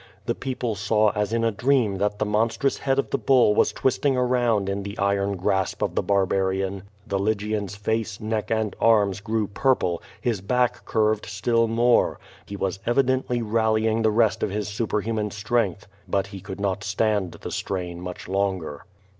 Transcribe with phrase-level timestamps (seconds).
[0.25, 3.71] The people saw as in a dream that the monstrous head of the bull was
[3.71, 6.81] twisting around in the iron grasp of the barbarian.
[7.05, 12.19] The Lygian's face, neck and arms grew purple, his back curved still more.
[12.47, 15.85] He was evidently rallying the rest of his superhuman strength.
[16.07, 18.85] But he could not stand the strain much longer.